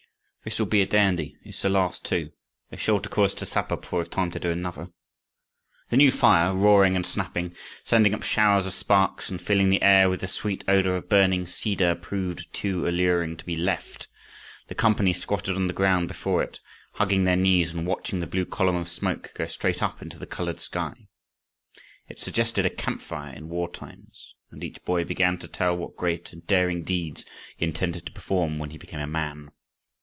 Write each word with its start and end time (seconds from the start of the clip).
"This'll 0.43 0.65
be 0.65 0.81
a 0.81 0.87
dandy, 0.87 1.35
and 1.43 1.49
it's 1.49 1.61
the 1.61 1.69
last, 1.69 2.03
too. 2.03 2.31
They're 2.71 2.79
sure 2.79 2.99
to 2.99 3.07
call 3.09 3.25
us 3.25 3.35
to 3.35 3.45
supper 3.45 3.75
before 3.77 3.99
we've 3.99 4.09
time 4.09 4.31
to 4.31 4.39
do 4.39 4.49
another." 4.49 4.89
The 5.91 5.97
new 5.97 6.09
fire, 6.11 6.51
roaring 6.51 6.95
and 6.95 7.05
snapping, 7.05 7.55
sending 7.83 8.15
up 8.15 8.23
showers 8.23 8.65
of 8.65 8.73
sparks 8.73 9.29
and 9.29 9.39
filling 9.39 9.69
the 9.69 9.83
air 9.83 10.09
with 10.09 10.21
the 10.21 10.25
sweet 10.27 10.63
odor 10.67 10.95
of 10.95 11.07
burning 11.07 11.45
cedar, 11.45 11.93
proved 11.93 12.51
too 12.53 12.87
alluring 12.87 13.37
to 13.37 13.45
be 13.45 13.55
left. 13.55 14.07
The 14.67 14.73
company 14.73 15.13
squatted 15.13 15.55
on 15.55 15.67
the 15.67 15.73
ground 15.73 16.07
before 16.07 16.41
it, 16.41 16.59
hugging 16.93 17.23
their 17.25 17.35
knees 17.35 17.71
and 17.71 17.85
watching 17.85 18.19
the 18.19 18.25
blue 18.25 18.45
column 18.47 18.77
of 18.77 18.89
smoke 18.89 19.31
go 19.35 19.45
straight 19.45 19.83
up 19.83 20.01
into 20.01 20.17
the 20.17 20.25
colored 20.25 20.59
sky. 20.59 20.95
It 22.09 22.19
suggested 22.19 22.65
a 22.65 22.71
camp 22.71 23.03
fire 23.03 23.31
in 23.35 23.47
war 23.47 23.69
times, 23.71 24.33
and 24.49 24.63
each 24.63 24.83
boy 24.85 25.03
began 25.03 25.37
to 25.37 25.47
tell 25.47 25.77
what 25.77 25.95
great 25.95 26.33
and 26.33 26.47
daring 26.47 26.83
deeds 26.83 27.25
he 27.57 27.63
intended 27.65 28.07
to 28.07 28.11
perform 28.11 28.57
when 28.57 28.71
he 28.71 28.79
became 28.79 29.01
a 29.01 29.05
man. 29.05 29.51